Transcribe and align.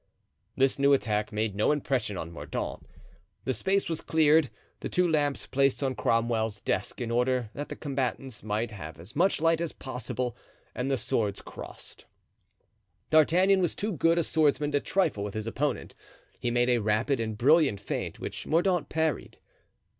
This 0.57 0.79
new 0.79 0.93
attack 0.93 1.31
made 1.31 1.53
no 1.53 1.71
impression 1.71 2.17
on 2.17 2.31
Mordaunt. 2.31 2.87
The 3.45 3.53
space 3.53 3.87
was 3.87 4.01
cleared, 4.01 4.49
the 4.79 4.89
two 4.89 5.07
lamps 5.07 5.45
placed 5.45 5.83
on 5.83 5.93
Cromwell's 5.93 6.59
desk, 6.59 6.99
in 7.01 7.11
order 7.11 7.51
that 7.53 7.69
the 7.69 7.75
combatants 7.75 8.41
might 8.41 8.71
have 8.71 8.99
as 8.99 9.15
much 9.15 9.39
light 9.39 9.61
as 9.61 9.73
possible; 9.73 10.35
and 10.73 10.89
the 10.89 10.97
swords 10.97 11.43
crossed. 11.43 12.05
D'Artagnan 13.11 13.61
was 13.61 13.75
too 13.75 13.91
good 13.93 14.17
a 14.17 14.23
swordsman 14.23 14.71
to 14.71 14.79
trifle 14.79 15.23
with 15.23 15.35
his 15.35 15.45
opponent. 15.45 15.93
He 16.39 16.49
made 16.49 16.69
a 16.71 16.79
rapid 16.79 17.19
and 17.19 17.37
brilliant 17.37 17.79
feint 17.79 18.19
which 18.19 18.47
Mordaunt 18.47 18.89
parried. 18.89 19.37